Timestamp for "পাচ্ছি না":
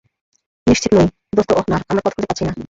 2.27-2.53